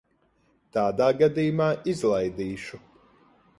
Tādā 0.77 1.09
gadījumā 1.19 1.69
izlaidīšu. 1.95 2.83